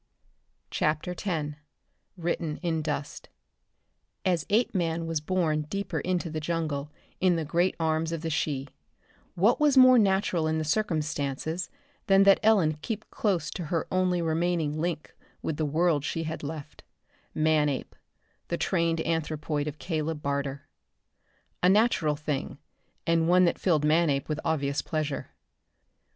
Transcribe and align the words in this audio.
CHAPTER 0.71 1.11
X 1.11 1.53
Written 2.17 2.57
in 2.63 2.81
Dust 2.81 3.29
As 4.25 4.47
Apeman 4.49 5.05
was 5.05 5.21
borne 5.21 5.61
deeper 5.69 5.99
into 5.99 6.31
the 6.31 6.39
jungle 6.39 6.89
in 7.19 7.35
the 7.35 7.45
great 7.45 7.75
arms 7.79 8.11
of 8.11 8.21
the 8.21 8.31
she, 8.31 8.67
what 9.35 9.59
was 9.59 9.77
more 9.77 9.99
natural 9.99 10.47
in 10.47 10.57
the 10.57 10.63
circumstances 10.63 11.69
than 12.07 12.23
that 12.23 12.39
Ellen 12.41 12.79
keep 12.81 13.07
close 13.11 13.51
to 13.51 13.65
her 13.65 13.85
only 13.91 14.23
remaining 14.23 14.79
link 14.81 15.13
with 15.43 15.57
the 15.57 15.65
world 15.67 16.03
she 16.03 16.23
had 16.23 16.41
left 16.41 16.83
Manape, 17.35 17.93
the 18.47 18.57
trained 18.57 19.01
anthropoid 19.05 19.67
of 19.67 19.77
Caleb 19.77 20.23
Barter? 20.23 20.67
A 21.61 21.69
natural 21.69 22.15
thing, 22.15 22.57
and 23.05 23.29
one 23.29 23.45
that 23.45 23.59
filled 23.59 23.85
Manape 23.85 24.27
with 24.27 24.39
obvious 24.43 24.81
pleasure. 24.81 25.27